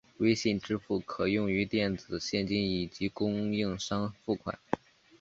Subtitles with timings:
[0.17, 4.57] 微信支付可用于电子现金以及供应商付款。